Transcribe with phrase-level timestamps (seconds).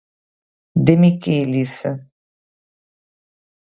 [0.85, 1.75] De Michelis